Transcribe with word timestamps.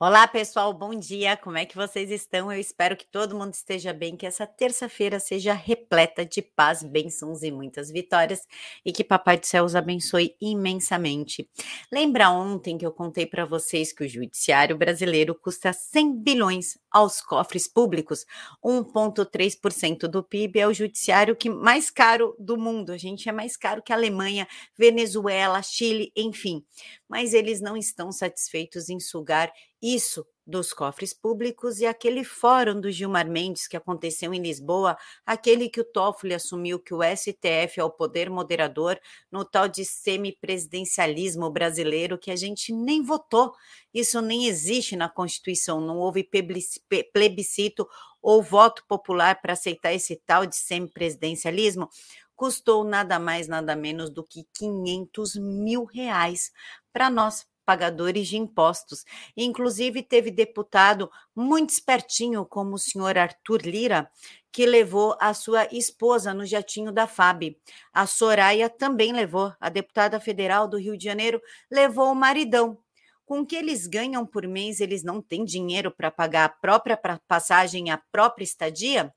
Olá, 0.00 0.28
pessoal, 0.28 0.72
bom 0.72 0.94
dia. 0.94 1.36
Como 1.36 1.58
é 1.58 1.66
que 1.66 1.74
vocês 1.74 2.12
estão? 2.12 2.52
Eu 2.52 2.60
espero 2.60 2.96
que 2.96 3.04
todo 3.04 3.36
mundo 3.36 3.52
esteja 3.52 3.92
bem, 3.92 4.16
que 4.16 4.26
essa 4.26 4.46
terça-feira 4.46 5.18
seja 5.18 5.52
repleta 5.52 6.24
de 6.24 6.40
paz, 6.40 6.84
bênçãos 6.84 7.42
e 7.42 7.50
muitas 7.50 7.90
vitórias 7.90 8.46
e 8.84 8.92
que 8.92 9.02
Papai 9.02 9.38
do 9.38 9.44
Céu 9.44 9.64
os 9.64 9.74
abençoe 9.74 10.36
imensamente. 10.40 11.50
Lembra 11.90 12.30
ontem 12.30 12.78
que 12.78 12.86
eu 12.86 12.92
contei 12.92 13.26
para 13.26 13.44
vocês 13.44 13.92
que 13.92 14.04
o 14.04 14.08
judiciário 14.08 14.78
brasileiro 14.78 15.34
custa 15.34 15.72
100 15.72 16.22
bilhões 16.22 16.78
aos 16.92 17.20
cofres 17.20 17.66
públicos? 17.66 18.24
1.3% 18.64 20.06
do 20.06 20.22
PIB 20.22 20.60
é 20.60 20.68
o 20.68 20.72
judiciário 20.72 21.34
que 21.34 21.50
mais 21.50 21.90
caro 21.90 22.36
do 22.38 22.56
mundo. 22.56 22.92
A 22.92 22.96
gente 22.96 23.28
é 23.28 23.32
mais 23.32 23.56
caro 23.56 23.82
que 23.82 23.92
a 23.92 23.96
Alemanha, 23.96 24.46
Venezuela, 24.78 25.60
Chile, 25.60 26.12
enfim. 26.14 26.64
Mas 27.08 27.34
eles 27.34 27.60
não 27.60 27.76
estão 27.76 28.12
satisfeitos 28.12 28.88
em 28.88 29.00
sugar 29.00 29.50
isso 29.82 30.26
dos 30.46 30.72
cofres 30.72 31.12
públicos 31.12 31.78
e 31.78 31.84
aquele 31.84 32.24
fórum 32.24 32.80
do 32.80 32.90
Gilmar 32.90 33.28
Mendes 33.28 33.68
que 33.68 33.76
aconteceu 33.76 34.32
em 34.32 34.40
Lisboa, 34.40 34.96
aquele 35.26 35.68
que 35.68 35.80
o 35.80 35.84
Toffoli 35.84 36.32
assumiu 36.32 36.78
que 36.78 36.94
o 36.94 37.02
STF 37.02 37.78
é 37.78 37.84
o 37.84 37.90
poder 37.90 38.30
moderador 38.30 38.98
no 39.30 39.44
tal 39.44 39.68
de 39.68 39.84
semipresidencialismo 39.84 41.50
brasileiro 41.50 42.16
que 42.16 42.30
a 42.30 42.36
gente 42.36 42.72
nem 42.72 43.02
votou. 43.02 43.52
Isso 43.92 44.22
nem 44.22 44.46
existe 44.46 44.96
na 44.96 45.08
Constituição, 45.08 45.82
não 45.82 45.98
houve 45.98 46.26
plebiscito 47.12 47.86
ou 48.22 48.42
voto 48.42 48.82
popular 48.88 49.42
para 49.42 49.52
aceitar 49.52 49.92
esse 49.92 50.16
tal 50.16 50.46
de 50.46 50.56
semipresidencialismo 50.56 51.90
custou 52.34 52.84
nada 52.84 53.18
mais, 53.18 53.48
nada 53.48 53.74
menos 53.74 54.10
do 54.10 54.22
que 54.22 54.46
500 54.54 55.34
mil 55.34 55.84
reais 55.84 56.52
para 56.92 57.10
nós, 57.10 57.44
pagadores 57.68 58.28
de 58.28 58.38
impostos. 58.38 59.04
Inclusive, 59.36 60.02
teve 60.02 60.30
deputado 60.30 61.10
muito 61.36 61.68
espertinho, 61.68 62.46
como 62.46 62.76
o 62.76 62.78
senhor 62.78 63.18
Arthur 63.18 63.60
Lira, 63.60 64.10
que 64.50 64.64
levou 64.64 65.14
a 65.20 65.34
sua 65.34 65.68
esposa 65.70 66.32
no 66.32 66.46
jatinho 66.46 66.90
da 66.90 67.06
FAB. 67.06 67.58
A 67.92 68.06
Soraya 68.06 68.70
também 68.70 69.12
levou, 69.12 69.52
a 69.60 69.68
deputada 69.68 70.18
federal 70.18 70.66
do 70.66 70.78
Rio 70.78 70.96
de 70.96 71.04
Janeiro 71.04 71.42
levou 71.70 72.10
o 72.10 72.14
maridão. 72.14 72.78
Com 73.26 73.40
o 73.40 73.46
que 73.46 73.56
eles 73.56 73.86
ganham 73.86 74.24
por 74.24 74.46
mês, 74.46 74.80
eles 74.80 75.02
não 75.02 75.20
têm 75.20 75.44
dinheiro 75.44 75.90
para 75.90 76.10
pagar 76.10 76.46
a 76.46 76.48
própria 76.48 76.98
passagem, 77.28 77.90
a 77.90 77.98
própria 78.10 78.44
estadia? 78.44 79.12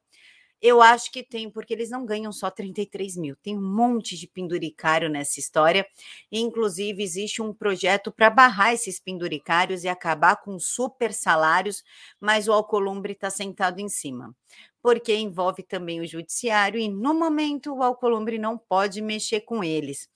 Eu 0.61 0.81
acho 0.81 1.11
que 1.11 1.23
tem, 1.23 1.49
porque 1.49 1.73
eles 1.73 1.89
não 1.89 2.05
ganham 2.05 2.31
só 2.31 2.51
33 2.51 3.17
mil. 3.17 3.35
Tem 3.37 3.57
um 3.57 3.61
monte 3.61 4.15
de 4.15 4.27
penduricário 4.27 5.09
nessa 5.09 5.39
história. 5.39 5.87
Inclusive, 6.31 7.01
existe 7.01 7.41
um 7.41 7.53
projeto 7.53 8.11
para 8.11 8.29
barrar 8.29 8.73
esses 8.73 8.99
penduricários 8.99 9.83
e 9.83 9.87
acabar 9.87 10.35
com 10.37 10.59
super 10.59 11.13
salários, 11.13 11.83
mas 12.19 12.47
o 12.47 12.53
Alcolumbre 12.53 13.13
está 13.13 13.29
sentado 13.29 13.79
em 13.79 13.89
cima. 13.89 14.35
Porque 14.83 15.15
envolve 15.15 15.63
também 15.63 15.99
o 15.99 16.07
judiciário 16.07 16.79
e, 16.79 16.87
no 16.87 17.13
momento, 17.13 17.73
o 17.73 17.83
Alcolumbre 17.83 18.37
não 18.37 18.57
pode 18.57 19.01
mexer 19.01 19.41
com 19.41 19.63
eles 19.63 20.09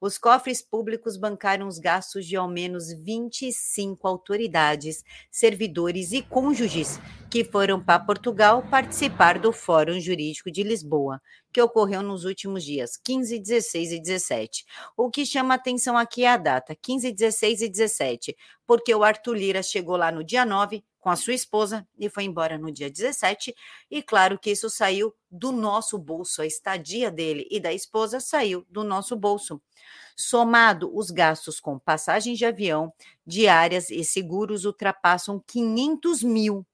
os 0.00 0.16
cofres 0.16 0.62
públicos 0.62 1.16
bancaram 1.16 1.68
os 1.68 1.78
gastos 1.78 2.26
de 2.26 2.34
ao 2.34 2.48
menos 2.48 2.92
25 2.92 4.08
autoridades, 4.08 5.04
servidores 5.30 6.12
e 6.12 6.22
cônjuges 6.22 6.98
que 7.30 7.44
foram 7.44 7.82
para 7.82 8.00
Portugal 8.00 8.62
participar 8.70 9.38
do 9.38 9.52
Fórum 9.52 10.00
Jurídico 10.00 10.50
de 10.50 10.62
Lisboa, 10.62 11.20
que 11.52 11.60
ocorreu 11.60 12.02
nos 12.02 12.24
últimos 12.24 12.64
dias, 12.64 12.96
15, 12.96 13.38
16 13.38 13.92
e 13.92 14.00
17. 14.00 14.64
O 14.96 15.10
que 15.10 15.26
chama 15.26 15.54
atenção 15.54 15.98
aqui 15.98 16.24
é 16.24 16.30
a 16.30 16.36
data, 16.36 16.74
15, 16.74 17.12
16 17.12 17.62
e 17.62 17.68
17, 17.68 18.36
porque 18.66 18.94
o 18.94 19.04
Arthur 19.04 19.36
Lira 19.36 19.62
chegou 19.62 19.96
lá 19.96 20.10
no 20.10 20.24
dia 20.24 20.44
9 20.44 20.82
com 21.00 21.08
a 21.08 21.16
sua 21.16 21.34
esposa 21.34 21.86
e 21.98 22.08
foi 22.08 22.24
embora 22.24 22.58
no 22.58 22.70
dia 22.70 22.90
17. 22.90 23.54
E 23.90 24.02
claro 24.02 24.38
que 24.38 24.50
isso 24.50 24.68
saiu 24.68 25.14
do 25.30 25.50
nosso 25.50 25.98
bolso, 25.98 26.42
a 26.42 26.46
estadia 26.46 27.10
dele 27.10 27.46
e 27.50 27.58
da 27.58 27.72
esposa 27.72 28.20
saiu 28.20 28.66
do 28.68 28.84
nosso 28.84 29.16
bolso. 29.16 29.60
Somado, 30.16 30.94
os 30.94 31.10
gastos 31.10 31.58
com 31.58 31.78
passagens 31.78 32.36
de 32.38 32.44
avião, 32.44 32.92
diárias 33.26 33.90
e 33.90 34.04
seguros 34.04 34.64
ultrapassam 34.64 35.42
500 35.46 36.22
mil 36.22 36.66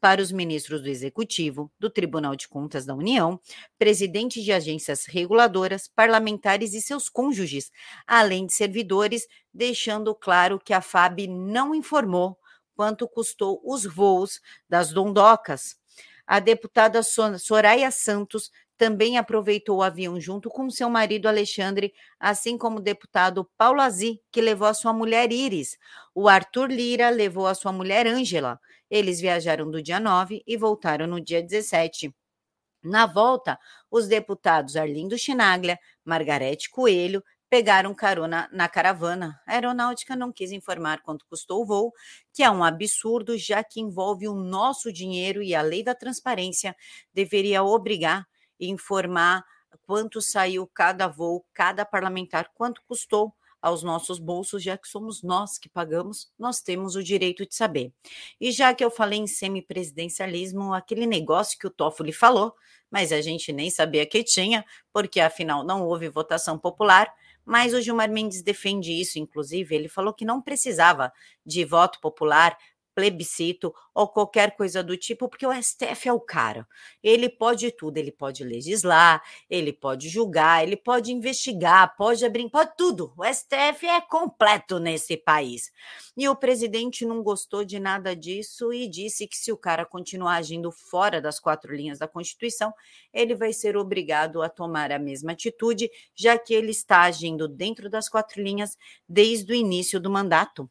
para 0.00 0.20
os 0.20 0.30
ministros 0.30 0.82
do 0.82 0.88
Executivo, 0.90 1.72
do 1.78 1.88
Tribunal 1.88 2.36
de 2.36 2.46
Contas 2.46 2.84
da 2.84 2.94
União, 2.94 3.40
presidentes 3.78 4.44
de 4.44 4.52
agências 4.52 5.06
reguladoras, 5.06 5.88
parlamentares 5.88 6.74
e 6.74 6.82
seus 6.82 7.08
cônjuges, 7.08 7.70
além 8.06 8.44
de 8.44 8.52
servidores, 8.52 9.26
deixando 9.52 10.14
claro 10.14 10.60
que 10.62 10.74
a 10.74 10.82
FAB 10.82 11.26
não 11.26 11.74
informou 11.74 12.36
quanto 12.74 13.08
custou 13.08 13.60
os 13.64 13.84
voos 13.84 14.40
das 14.68 14.92
dondocas. 14.92 15.76
A 16.26 16.40
deputada 16.40 17.02
Soraya 17.02 17.90
Santos 17.90 18.50
também 18.76 19.16
aproveitou 19.18 19.78
o 19.78 19.82
avião 19.82 20.18
junto 20.20 20.50
com 20.50 20.68
seu 20.68 20.90
marido 20.90 21.28
Alexandre, 21.28 21.92
assim 22.18 22.58
como 22.58 22.78
o 22.78 22.82
deputado 22.82 23.48
Paulo 23.56 23.80
Azi, 23.80 24.20
que 24.32 24.40
levou 24.40 24.66
a 24.66 24.74
sua 24.74 24.92
mulher 24.92 25.30
Iris. 25.32 25.76
O 26.14 26.28
Arthur 26.28 26.70
Lira 26.70 27.08
levou 27.10 27.46
a 27.46 27.54
sua 27.54 27.72
mulher 27.72 28.06
Ângela. 28.06 28.58
Eles 28.90 29.20
viajaram 29.20 29.70
do 29.70 29.82
dia 29.82 30.00
9 30.00 30.42
e 30.46 30.56
voltaram 30.56 31.06
no 31.06 31.20
dia 31.20 31.42
17. 31.42 32.14
Na 32.82 33.06
volta, 33.06 33.58
os 33.90 34.06
deputados 34.06 34.76
Arlindo 34.76 35.16
Chinaglia, 35.16 35.78
Margarete 36.04 36.68
Coelho, 36.68 37.24
pegaram 37.54 37.94
carona 37.94 38.48
na 38.52 38.68
caravana. 38.68 39.40
A 39.46 39.52
aeronáutica 39.52 40.16
não 40.16 40.32
quis 40.32 40.50
informar 40.50 41.02
quanto 41.02 41.24
custou 41.26 41.62
o 41.62 41.64
voo, 41.64 41.92
que 42.32 42.42
é 42.42 42.50
um 42.50 42.64
absurdo, 42.64 43.38
já 43.38 43.62
que 43.62 43.80
envolve 43.80 44.26
o 44.26 44.34
nosso 44.34 44.92
dinheiro 44.92 45.40
e 45.40 45.54
a 45.54 45.62
lei 45.62 45.80
da 45.80 45.94
transparência 45.94 46.74
deveria 47.12 47.62
obrigar 47.62 48.26
e 48.58 48.68
informar 48.68 49.44
quanto 49.86 50.20
saiu 50.20 50.66
cada 50.66 51.06
voo, 51.06 51.46
cada 51.52 51.84
parlamentar, 51.84 52.50
quanto 52.56 52.82
custou 52.88 53.32
aos 53.62 53.84
nossos 53.84 54.18
bolsos, 54.18 54.60
já 54.60 54.76
que 54.76 54.88
somos 54.88 55.22
nós 55.22 55.56
que 55.56 55.68
pagamos, 55.68 56.32
nós 56.36 56.60
temos 56.60 56.96
o 56.96 57.04
direito 57.04 57.46
de 57.46 57.54
saber. 57.54 57.92
E 58.40 58.50
já 58.50 58.74
que 58.74 58.84
eu 58.84 58.90
falei 58.90 59.20
em 59.20 59.28
semipresidencialismo, 59.28 60.74
aquele 60.74 61.06
negócio 61.06 61.56
que 61.56 61.68
o 61.68 61.70
Toffoli 61.70 62.12
falou, 62.12 62.52
mas 62.90 63.12
a 63.12 63.20
gente 63.20 63.52
nem 63.52 63.70
sabia 63.70 64.04
que 64.04 64.24
tinha, 64.24 64.64
porque 64.92 65.20
afinal 65.20 65.62
não 65.62 65.86
houve 65.86 66.08
votação 66.08 66.58
popular, 66.58 67.14
mas 67.44 67.74
o 67.74 67.80
Gilmar 67.80 68.10
Mendes 68.10 68.42
defende 68.42 68.92
isso, 68.92 69.18
inclusive, 69.18 69.74
ele 69.74 69.88
falou 69.88 70.14
que 70.14 70.24
não 70.24 70.40
precisava 70.40 71.12
de 71.44 71.64
voto 71.64 72.00
popular 72.00 72.56
plebiscito 72.94 73.74
ou 73.94 74.08
qualquer 74.08 74.56
coisa 74.56 74.82
do 74.82 74.96
tipo, 74.96 75.28
porque 75.28 75.46
o 75.46 75.52
STF 75.52 76.08
é 76.08 76.12
o 76.12 76.20
cara. 76.20 76.66
Ele 77.02 77.28
pode 77.28 77.70
tudo, 77.70 77.98
ele 77.98 78.12
pode 78.12 78.44
legislar, 78.44 79.22
ele 79.48 79.72
pode 79.72 80.08
julgar, 80.08 80.62
ele 80.62 80.76
pode 80.76 81.12
investigar, 81.12 81.96
pode 81.96 82.24
abrir, 82.24 82.48
pode 82.50 82.72
tudo. 82.76 83.12
O 83.16 83.24
STF 83.24 83.86
é 83.86 84.00
completo 84.00 84.78
nesse 84.78 85.16
país. 85.16 85.72
E 86.16 86.28
o 86.28 86.36
presidente 86.36 87.04
não 87.04 87.22
gostou 87.22 87.64
de 87.64 87.78
nada 87.80 88.14
disso 88.14 88.72
e 88.72 88.88
disse 88.88 89.26
que 89.26 89.36
se 89.36 89.52
o 89.52 89.56
cara 89.56 89.84
continuar 89.84 90.36
agindo 90.36 90.70
fora 90.70 91.20
das 91.20 91.38
quatro 91.38 91.74
linhas 91.74 91.98
da 91.98 92.08
Constituição, 92.08 92.72
ele 93.12 93.34
vai 93.34 93.52
ser 93.52 93.76
obrigado 93.76 94.42
a 94.42 94.48
tomar 94.48 94.92
a 94.92 94.98
mesma 94.98 95.32
atitude, 95.32 95.90
já 96.14 96.38
que 96.38 96.54
ele 96.54 96.70
está 96.70 97.02
agindo 97.02 97.48
dentro 97.48 97.90
das 97.90 98.08
quatro 98.08 98.42
linhas 98.42 98.76
desde 99.08 99.52
o 99.52 99.56
início 99.56 100.00
do 100.00 100.10
mandato. 100.10 100.70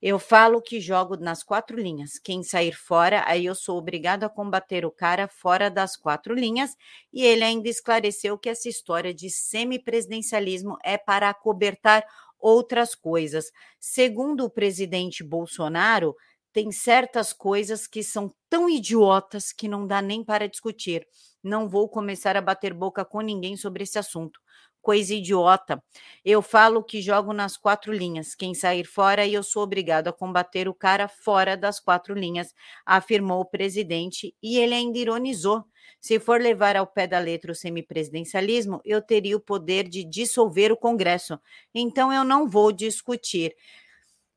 Eu 0.00 0.18
falo 0.20 0.62
que 0.62 0.80
jogo 0.80 1.16
nas 1.16 1.42
quatro 1.42 1.76
linhas. 1.76 2.20
Quem 2.22 2.44
sair 2.44 2.72
fora, 2.72 3.24
aí 3.26 3.46
eu 3.46 3.54
sou 3.54 3.76
obrigado 3.76 4.22
a 4.22 4.28
combater 4.28 4.84
o 4.86 4.92
cara 4.92 5.26
fora 5.26 5.68
das 5.68 5.96
quatro 5.96 6.34
linhas. 6.34 6.76
E 7.12 7.24
ele 7.24 7.42
ainda 7.42 7.68
esclareceu 7.68 8.38
que 8.38 8.48
essa 8.48 8.68
história 8.68 9.12
de 9.12 9.28
semipresidencialismo 9.28 10.76
é 10.84 10.96
para 10.96 11.28
acobertar 11.28 12.04
outras 12.38 12.94
coisas. 12.94 13.46
Segundo 13.80 14.44
o 14.44 14.50
presidente 14.50 15.24
Bolsonaro, 15.24 16.14
tem 16.52 16.70
certas 16.70 17.32
coisas 17.32 17.88
que 17.88 18.04
são 18.04 18.30
tão 18.48 18.70
idiotas 18.70 19.52
que 19.52 19.66
não 19.66 19.84
dá 19.84 20.00
nem 20.00 20.24
para 20.24 20.48
discutir. 20.48 21.04
Não 21.42 21.68
vou 21.68 21.88
começar 21.88 22.36
a 22.36 22.40
bater 22.40 22.72
boca 22.72 23.04
com 23.04 23.20
ninguém 23.20 23.56
sobre 23.56 23.82
esse 23.82 23.98
assunto 23.98 24.40
coisa 24.88 25.12
idiota. 25.12 25.84
Eu 26.24 26.40
falo 26.40 26.82
que 26.82 27.02
jogo 27.02 27.34
nas 27.34 27.58
quatro 27.58 27.92
linhas. 27.92 28.34
Quem 28.34 28.54
sair 28.54 28.84
fora, 28.84 29.28
eu 29.28 29.42
sou 29.42 29.62
obrigado 29.62 30.08
a 30.08 30.14
combater 30.14 30.66
o 30.66 30.72
cara 30.72 31.06
fora 31.06 31.58
das 31.58 31.78
quatro 31.78 32.14
linhas, 32.14 32.54
afirmou 32.86 33.42
o 33.42 33.44
presidente, 33.44 34.34
e 34.42 34.56
ele 34.56 34.72
ainda 34.72 34.96
ironizou. 34.96 35.62
Se 36.00 36.18
for 36.18 36.40
levar 36.40 36.74
ao 36.74 36.86
pé 36.86 37.06
da 37.06 37.18
letra 37.18 37.52
o 37.52 37.54
semipresidencialismo, 37.54 38.80
eu 38.82 39.02
teria 39.02 39.36
o 39.36 39.40
poder 39.40 39.86
de 39.86 40.04
dissolver 40.04 40.72
o 40.72 40.76
Congresso. 40.76 41.38
Então 41.74 42.10
eu 42.10 42.24
não 42.24 42.48
vou 42.48 42.72
discutir. 42.72 43.54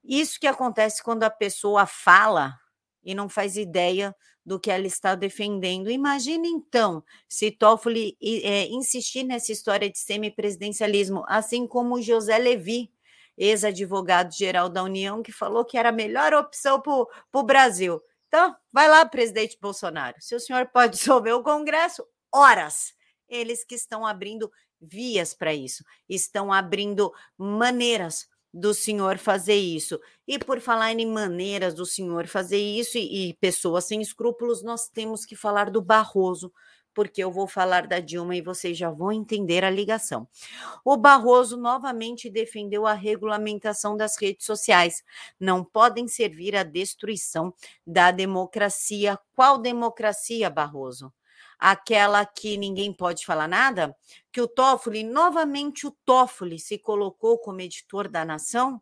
Isso 0.04 0.38
que 0.38 0.47
acontece 0.47 1.01
quando 1.01 1.24
a 1.24 1.30
pessoa 1.30 1.86
fala 1.86 2.59
e 3.03 3.13
não 3.15 3.27
faz 3.27 3.57
ideia 3.57 4.15
do 4.45 4.59
que 4.59 4.71
ela 4.71 4.88
está 4.88 5.15
defendendo. 5.15 5.89
Imagine 5.89 6.48
então 6.48 7.03
se 7.27 7.51
Toffoli 7.51 8.18
é, 8.21 8.65
insistir 8.68 9.24
nessa 9.24 9.51
história 9.51 9.89
de 9.89 10.00
semipresidencialismo, 10.00 11.24
assim 11.27 11.68
como 11.68 12.01
José 12.01 12.38
Levi, 12.38 12.92
ex-advogado-geral 13.38 14.69
da 14.69 14.83
União, 14.83 15.24
que 15.24 15.31
falou 15.31 15.65
que 15.65 15.77
era 15.77 15.89
a 15.89 15.94
melhor 15.94 16.33
opção 16.33 16.81
para 16.81 17.07
o 17.33 17.44
Brasil. 17.44 18.01
Então, 18.27 18.56
vai 18.71 18.88
lá, 18.88 19.06
presidente 19.06 19.57
Bolsonaro. 19.62 20.15
Se 20.19 20.36
o 20.36 20.39
senhor 20.39 20.68
pode 20.68 20.94
dissolver 20.97 21.33
o 21.33 21.44
Congresso, 21.44 22.06
horas. 22.33 22.94
Eles 23.27 23.63
que 23.63 23.75
estão 23.75 24.06
abrindo 24.06 24.51
vias 24.81 25.33
para 25.33 25.54
isso, 25.54 25.83
estão 26.09 26.51
abrindo 26.51 27.13
maneiras 27.38 28.27
do 28.53 28.74
senhor 28.74 29.18
fazer 29.18 29.56
isso. 29.56 30.00
E 30.27 30.38
por 30.38 30.59
falar 30.59 30.92
em 30.92 31.06
maneiras 31.06 31.74
do 31.74 31.86
senhor 31.86 32.27
fazer 32.27 32.57
isso 32.57 32.98
e, 32.98 33.30
e, 33.30 33.33
pessoas 33.36 33.86
sem 33.86 34.01
escrúpulos, 34.01 34.63
nós 34.63 34.89
temos 34.89 35.25
que 35.25 35.36
falar 35.36 35.69
do 35.69 35.81
Barroso, 35.81 36.51
porque 36.94 37.24
eu 37.24 37.31
vou 37.31 37.48
falar 37.48 37.88
da 37.88 38.00
Dilma 38.00 38.36
e 38.36 38.42
vocês 38.42 38.77
já 38.77 38.89
vão 38.89 39.12
entender 39.12 39.63
a 39.63 39.69
ligação. 39.69 40.27
O 40.83 40.98
Barroso 40.98 41.56
novamente 41.56 42.30
defendeu 42.30 42.86
a 42.86 42.94
regulamentação 42.94 43.95
das 43.95 44.18
redes 44.19 44.45
sociais. 44.45 45.04
Não 45.39 45.63
podem 45.63 46.07
servir 46.07 46.56
à 46.56 46.63
destruição 46.63 47.54
da 47.88 48.12
democracia. 48.12 49.18
Qual 49.33 49.57
democracia, 49.57 50.50
Barroso? 50.50 51.13
Aquela 51.61 52.25
que 52.25 52.57
ninguém 52.57 52.91
pode 52.91 53.23
falar 53.23 53.47
nada, 53.47 53.95
que 54.31 54.41
o 54.41 54.47
Toffoli, 54.47 55.03
novamente 55.03 55.85
o 55.85 55.91
Toffoli 56.03 56.57
se 56.57 56.79
colocou 56.79 57.37
como 57.37 57.61
editor 57.61 58.07
da 58.07 58.25
nação, 58.25 58.81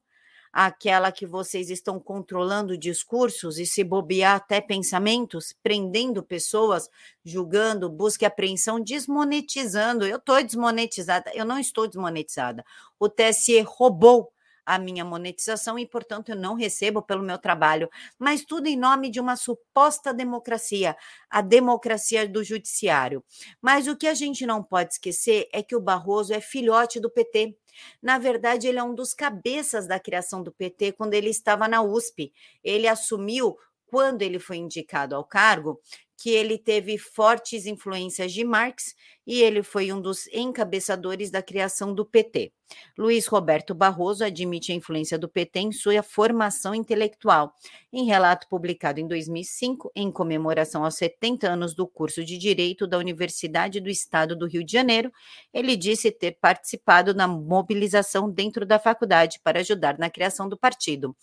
aquela 0.51 1.11
que 1.11 1.25
vocês 1.27 1.69
estão 1.69 1.99
controlando 1.99 2.77
discursos 2.77 3.59
e 3.59 3.65
se 3.65 3.83
bobear 3.83 4.37
até 4.37 4.61
pensamentos, 4.61 5.53
prendendo 5.61 6.23
pessoas, 6.23 6.89
julgando, 7.23 7.89
busca 7.89 8.23
e 8.23 8.27
apreensão, 8.27 8.79
desmonetizando. 8.79 10.05
Eu 10.05 10.17
estou 10.17 10.41
desmonetizada, 10.41 11.31
eu 11.35 11.43
não 11.43 11.59
estou 11.59 11.85
desmonetizada. 11.85 12.65
O 12.97 13.09
TSE 13.09 13.59
roubou 13.61 14.31
a 14.69 14.77
minha 14.77 15.03
monetização 15.03 15.79
e, 15.79 15.85
portanto, 15.87 16.29
eu 16.29 16.35
não 16.35 16.53
recebo 16.53 17.01
pelo 17.01 17.23
meu 17.23 17.39
trabalho, 17.39 17.89
mas 18.19 18.45
tudo 18.45 18.67
em 18.67 18.77
nome 18.77 19.09
de 19.09 19.19
uma 19.19 19.35
suposta 19.35 20.13
democracia, 20.13 20.95
a 21.27 21.41
democracia 21.41 22.27
do 22.27 22.43
judiciário. 22.43 23.23
Mas 23.59 23.87
o 23.87 23.97
que 23.97 24.05
a 24.05 24.13
gente 24.13 24.45
não 24.45 24.61
pode 24.61 24.93
esquecer 24.93 25.49
é 25.51 25.63
que 25.63 25.75
o 25.75 25.81
Barroso 25.81 26.35
é 26.35 26.39
filhote 26.39 26.99
do 26.99 27.09
PT. 27.09 27.57
Na 27.99 28.19
verdade, 28.19 28.67
ele 28.67 28.77
é 28.77 28.83
um 28.83 28.93
dos 28.93 29.11
cabeças 29.11 29.87
da 29.87 29.99
criação 29.99 30.43
do 30.43 30.51
PT 30.51 30.91
quando 30.91 31.15
ele 31.15 31.31
estava 31.31 31.67
na 31.67 31.81
USP. 31.81 32.31
Ele 32.63 32.87
assumiu 32.87 33.57
quando 33.87 34.21
ele 34.21 34.37
foi 34.37 34.57
indicado 34.57 35.15
ao 35.15 35.23
cargo, 35.23 35.81
que 36.21 36.31
ele 36.31 36.57
teve 36.57 36.97
fortes 36.97 37.65
influências 37.65 38.33
de 38.33 38.43
Marx 38.43 38.93
e 39.25 39.41
ele 39.41 39.63
foi 39.63 39.93
um 39.93 40.01
dos 40.01 40.27
encabeçadores 40.33 41.31
da 41.31 41.41
criação 41.41 41.93
do 41.93 42.05
PT. 42.05 42.51
Luiz 42.97 43.25
Roberto 43.25 43.73
Barroso 43.73 44.23
admite 44.25 44.71
a 44.71 44.75
influência 44.75 45.17
do 45.17 45.29
PT 45.29 45.59
em 45.59 45.71
sua 45.71 46.03
formação 46.03 46.75
intelectual. 46.75 47.53
Em 47.91 48.05
relato 48.05 48.49
publicado 48.49 48.99
em 48.99 49.07
2005, 49.07 49.91
em 49.95 50.11
comemoração 50.11 50.83
aos 50.83 50.95
70 50.95 51.47
anos 51.47 51.73
do 51.73 51.87
curso 51.87 52.23
de 52.23 52.37
Direito 52.37 52.85
da 52.85 52.97
Universidade 52.97 53.79
do 53.79 53.89
Estado 53.89 54.35
do 54.35 54.45
Rio 54.45 54.63
de 54.63 54.73
Janeiro, 54.73 55.11
ele 55.53 55.77
disse 55.77 56.11
ter 56.11 56.37
participado 56.41 57.13
na 57.13 57.27
mobilização 57.27 58.29
dentro 58.29 58.65
da 58.65 58.77
faculdade 58.77 59.39
para 59.41 59.61
ajudar 59.61 59.97
na 59.97 60.09
criação 60.09 60.49
do 60.49 60.57
partido. 60.57 61.15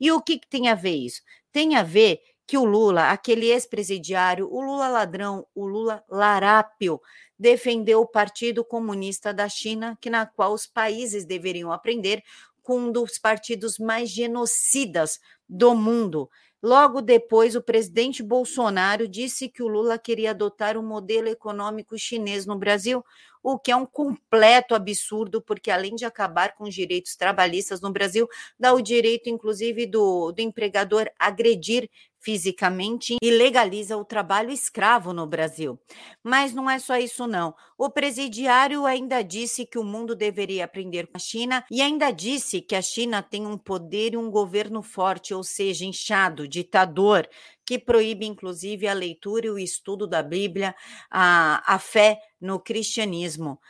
E 0.00 0.12
o 0.12 0.22
que, 0.22 0.38
que 0.38 0.48
tem 0.48 0.68
a 0.68 0.74
ver 0.74 0.94
isso? 0.94 1.22
Tem 1.50 1.76
a 1.76 1.82
ver 1.82 2.20
que 2.46 2.58
o 2.58 2.64
Lula, 2.64 3.10
aquele 3.10 3.46
ex-presidiário, 3.46 4.48
o 4.52 4.60
Lula 4.60 4.88
ladrão, 4.88 5.46
o 5.54 5.66
Lula 5.66 6.04
larápio, 6.08 7.00
defendeu 7.38 8.00
o 8.00 8.06
Partido 8.06 8.64
Comunista 8.64 9.32
da 9.32 9.48
China, 9.48 9.96
que 10.00 10.10
na 10.10 10.26
qual 10.26 10.52
os 10.52 10.66
países 10.66 11.24
deveriam 11.24 11.72
aprender 11.72 12.22
com 12.62 12.78
um 12.78 12.92
dos 12.92 13.18
partidos 13.18 13.78
mais 13.78 14.08
genocidas 14.08 15.20
do 15.48 15.74
mundo. 15.74 16.30
Logo 16.62 17.02
depois, 17.02 17.54
o 17.54 17.62
presidente 17.62 18.22
Bolsonaro 18.22 19.06
disse 19.06 19.50
que 19.50 19.62
o 19.62 19.68
Lula 19.68 19.98
queria 19.98 20.30
adotar 20.30 20.78
o 20.78 20.80
um 20.80 20.82
modelo 20.82 21.28
econômico 21.28 21.98
chinês 21.98 22.46
no 22.46 22.56
Brasil, 22.56 23.04
o 23.42 23.58
que 23.58 23.70
é 23.70 23.76
um 23.76 23.84
completo 23.84 24.74
absurdo, 24.74 25.42
porque 25.42 25.70
além 25.70 25.94
de 25.94 26.06
acabar 26.06 26.54
com 26.54 26.64
os 26.64 26.74
direitos 26.74 27.14
trabalhistas 27.16 27.82
no 27.82 27.92
Brasil, 27.92 28.26
dá 28.58 28.72
o 28.72 28.80
direito, 28.80 29.28
inclusive, 29.28 29.84
do, 29.84 30.32
do 30.32 30.40
empregador 30.40 31.10
agredir 31.18 31.90
fisicamente 32.24 33.16
e 33.22 33.30
legaliza 33.30 33.98
o 33.98 34.04
trabalho 34.04 34.50
escravo 34.50 35.12
no 35.12 35.26
Brasil. 35.26 35.78
Mas 36.22 36.54
não 36.54 36.70
é 36.70 36.78
só 36.78 36.96
isso, 36.96 37.26
não. 37.26 37.54
O 37.76 37.90
presidiário 37.90 38.86
ainda 38.86 39.22
disse 39.22 39.66
que 39.66 39.78
o 39.78 39.84
mundo 39.84 40.16
deveria 40.16 40.64
aprender 40.64 41.06
com 41.06 41.18
a 41.18 41.20
China 41.20 41.62
e 41.70 41.82
ainda 41.82 42.10
disse 42.10 42.62
que 42.62 42.74
a 42.74 42.80
China 42.80 43.22
tem 43.22 43.46
um 43.46 43.58
poder 43.58 44.14
e 44.14 44.16
um 44.16 44.30
governo 44.30 44.82
forte, 44.82 45.34
ou 45.34 45.44
seja, 45.44 45.84
inchado, 45.84 46.48
ditador, 46.48 47.28
que 47.66 47.78
proíbe 47.78 48.24
inclusive 48.24 48.88
a 48.88 48.94
leitura 48.94 49.46
e 49.46 49.50
o 49.50 49.58
estudo 49.58 50.06
da 50.06 50.22
Bíblia, 50.22 50.74
a, 51.10 51.74
a 51.74 51.78
fé 51.78 52.18
no 52.40 52.58
cristianismo. 52.58 53.60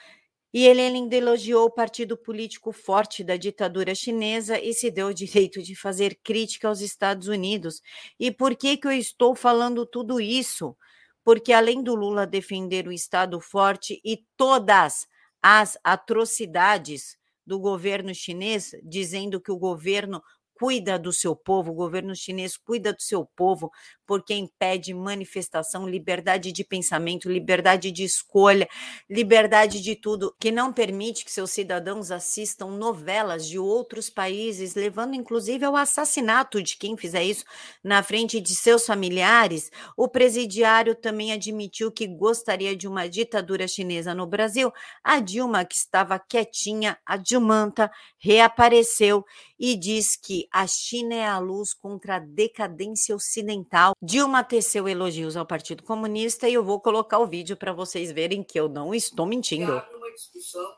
E 0.55 0.65
ele 0.69 0.83
ainda 0.83 1.17
elogiou 1.17 1.67
o 1.67 1.71
partido 1.71 2.17
político 2.17 2.71
forte 2.71 3.25
da 3.25 3.37
ditadura 3.37 3.93
chinesa 3.93 4.57
e 4.61 4.73
se 4.73 4.89
deu 4.89 5.09
o 5.09 5.15
direito 5.15 5.61
de 5.61 5.75
fazer 5.75 6.17
crítica 6.23 6.69
aos 6.69 6.81
Estados 6.81 7.27
Unidos. 7.27 7.83
E 8.21 8.31
por 8.31 8.55
que, 8.55 8.77
que 8.77 8.87
eu 8.87 8.93
estou 8.93 9.35
falando 9.35 9.85
tudo 9.85 10.21
isso? 10.21 10.77
Porque 11.25 11.53
além 11.53 11.83
do 11.83 11.97
Lula 11.97 12.25
defender 12.25 12.87
o 12.87 12.93
Estado 12.93 13.41
forte 13.41 14.01
e 14.05 14.25
todas 14.37 15.09
as 15.43 15.77
atrocidades 15.83 17.19
do 17.45 17.59
governo 17.59 18.15
chinês, 18.15 18.77
dizendo 18.85 19.41
que 19.41 19.51
o 19.51 19.59
governo 19.59 20.23
cuida 20.55 20.99
do 20.99 21.13
seu 21.13 21.35
povo, 21.35 21.73
o 21.73 21.75
governo 21.75 22.15
chinês 22.15 22.57
cuida 22.57 22.93
do 22.93 23.03
seu 23.03 23.27
povo, 23.37 23.71
porque 24.07 24.35
impede 24.35 24.95
manifestação, 24.95 25.89
liberdade 25.89 26.53
de 26.53 26.63
pensamento, 26.65 27.31
liberdade 27.31 27.91
de 27.91 28.05
escolha, 28.05 28.69
liberdade 29.09 29.81
de 29.81 29.97
tudo, 29.97 30.35
que 30.39 30.51
não 30.51 30.73
permite 30.73 31.25
que 31.25 31.33
seus 31.33 31.51
cidadãos 31.51 32.11
assistam 32.11 32.71
novelas 32.71 33.47
de 33.49 33.59
outros 33.59 34.09
países, 34.09 34.75
levando 34.75 35.15
inclusive 35.15 35.65
ao 35.65 35.77
assassinato 35.77 36.63
de 36.63 36.77
quem 36.77 36.97
fizer 36.97 37.25
isso 37.25 37.45
na 37.83 38.03
frente 38.03 38.41
de 38.41 38.55
seus 38.55 38.87
familiares. 38.87 39.71
O 39.97 40.09
presidiário 40.09 40.95
também 40.95 41.33
admitiu 41.33 41.91
que 41.91 42.07
gostaria 42.07 42.77
de 42.77 42.87
uma 42.87 43.09
ditadura 43.09 43.67
chinesa 43.67 44.15
no 44.15 44.27
Brasil. 44.27 44.73
A 45.03 45.19
Dilma, 45.21 45.65
que 45.65 45.77
estava 45.77 46.19
quietinha, 46.19 46.99
a 47.05 47.17
Dilmanta, 47.17 47.91
reapareceu 48.19 49.25
e 49.59 49.77
diz 49.77 50.17
que 50.17 50.44
a 50.53 50.67
China 50.67 51.15
é 51.15 51.27
a 51.27 51.39
luz 51.39 51.75
contra 51.75 52.17
a 52.17 52.19
decadência 52.19 53.15
ocidental 53.15 53.95
Dilma 54.03 54.45
teceu 54.45 54.89
elogios 54.89 55.37
ao 55.37 55.47
Partido 55.47 55.83
Comunista 55.83 56.49
e 56.49 56.55
eu 56.55 56.65
vou 56.65 56.81
colocar 56.81 57.19
o 57.19 57.27
vídeo 57.27 57.57
para 57.57 57.73
vocês 57.73 58.13
verem 58.13 58.43
que 58.43 58.59
eu 58.59 58.69
não 58.69 58.95
estou 58.95 59.27
mentindo. 59.27 59.73
Uma 59.73 60.13
discussão 60.13 60.77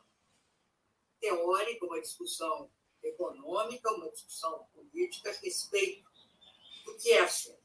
teórica, 1.21 1.87
uma 1.87 2.01
discussão 2.01 2.71
econômica, 3.03 3.91
uma 3.93 4.09
discussão 4.11 4.67
política 4.75 5.31
a 5.31 5.35
respeito 5.35 6.09
do 6.85 6.95
que 6.97 7.11
é 7.11 7.21
a 7.21 7.29
China. 7.29 7.57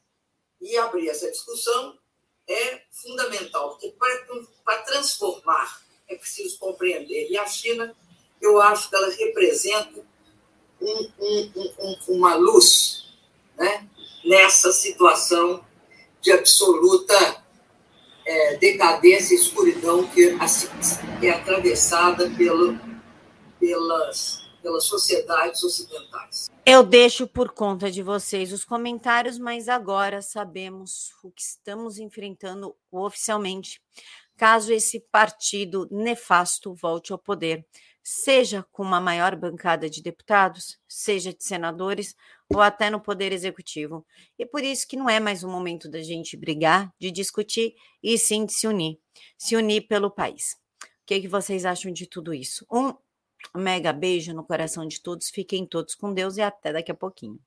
E 0.60 0.76
abrir 0.76 1.08
essa 1.08 1.30
discussão 1.30 1.98
é 2.48 2.82
fundamental, 2.90 3.70
porque 3.70 3.90
para, 3.92 4.26
para 4.64 4.82
transformar 4.82 5.82
é 6.08 6.16
preciso 6.16 6.58
compreender. 6.58 7.30
E 7.30 7.38
a 7.38 7.46
China, 7.46 7.96
eu 8.40 8.60
acho 8.60 8.88
que 8.88 8.96
ela 8.96 9.10
representa 9.10 10.04
um, 10.82 11.08
um, 11.20 11.50
um, 11.78 11.96
uma 12.16 12.34
luz, 12.34 13.08
né? 13.56 13.88
nessa 14.24 14.72
situação 14.72 15.64
de 16.20 16.32
absoluta 16.32 17.42
é, 18.24 18.56
decadência 18.56 19.34
e 19.34 19.38
escuridão 19.38 20.06
que 20.08 20.30
assim, 20.40 20.68
é 21.22 21.30
atravessada 21.30 22.30
pelo, 22.30 22.78
pelas, 23.58 24.48
pelas 24.62 24.84
sociedades 24.84 25.62
ocidentais. 25.62 26.48
Eu 26.64 26.84
deixo 26.84 27.26
por 27.26 27.52
conta 27.52 27.90
de 27.90 28.02
vocês 28.02 28.52
os 28.52 28.64
comentários, 28.64 29.38
mas 29.38 29.68
agora 29.68 30.22
sabemos 30.22 31.10
o 31.24 31.30
que 31.30 31.42
estamos 31.42 31.98
enfrentando 31.98 32.76
oficialmente, 32.90 33.80
caso 34.36 34.72
esse 34.72 35.00
partido 35.10 35.88
nefasto 35.90 36.72
volte 36.74 37.12
ao 37.12 37.18
poder 37.18 37.66
seja 38.02 38.66
com 38.72 38.82
uma 38.82 39.00
maior 39.00 39.36
bancada 39.36 39.88
de 39.88 40.02
deputados, 40.02 40.78
seja 40.88 41.32
de 41.32 41.44
senadores 41.44 42.14
ou 42.52 42.60
até 42.60 42.90
no 42.90 43.00
poder 43.00 43.32
executivo. 43.32 44.04
E 44.38 44.44
por 44.44 44.62
isso 44.62 44.86
que 44.86 44.96
não 44.96 45.08
é 45.08 45.20
mais 45.20 45.42
o 45.42 45.48
momento 45.48 45.88
da 45.88 46.02
gente 46.02 46.36
brigar, 46.36 46.92
de 46.98 47.10
discutir 47.10 47.74
e 48.02 48.18
sim 48.18 48.44
de 48.44 48.52
se 48.52 48.66
unir, 48.66 48.98
se 49.38 49.56
unir 49.56 49.82
pelo 49.82 50.10
país. 50.10 50.56
O 50.82 50.86
que, 51.06 51.20
que 51.20 51.28
vocês 51.28 51.64
acham 51.64 51.92
de 51.92 52.06
tudo 52.06 52.34
isso? 52.34 52.66
Um 52.70 52.94
mega 53.56 53.92
beijo 53.92 54.32
no 54.32 54.44
coração 54.44 54.86
de 54.86 55.00
todos, 55.00 55.30
fiquem 55.30 55.66
todos 55.66 55.94
com 55.94 56.12
Deus 56.12 56.36
e 56.36 56.42
até 56.42 56.72
daqui 56.72 56.90
a 56.90 56.94
pouquinho. 56.94 57.40